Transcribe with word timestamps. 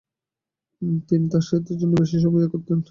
তিনি 1.07 1.25
তার 1.31 1.43
সাহিত্যর 1.47 1.79
জন্যে 1.81 1.95
বেশি 2.01 2.17
সময় 2.19 2.33
ব্যয় 2.35 2.51
করতেন। 2.53 2.79